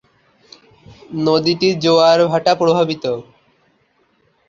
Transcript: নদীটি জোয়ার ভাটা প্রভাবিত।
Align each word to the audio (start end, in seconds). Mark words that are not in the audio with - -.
নদীটি 1.21 1.69
জোয়ার 1.83 2.19
ভাটা 2.31 2.53
প্রভাবিত। 2.55 3.03